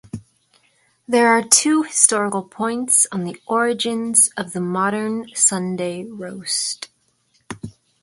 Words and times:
There 1.07 1.27
are 1.27 1.43
two 1.43 1.83
historical 1.83 2.41
points 2.41 3.05
on 3.11 3.23
the 3.23 3.39
origins 3.45 4.31
of 4.35 4.51
the 4.51 4.59
modern 4.59 5.27
Sunday 5.35 6.05
roast. 6.05 6.89